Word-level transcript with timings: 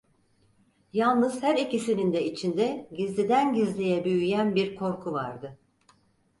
Yalnız 0.93 1.43
her 1.43 1.55
ikisinin 1.57 2.13
de 2.13 2.25
içinde 2.25 2.89
gizliden 2.95 3.53
gizliye 3.53 4.05
büyüyen 4.05 4.55
bir 4.55 4.75
korku 4.75 5.11
vardı: 5.13 5.59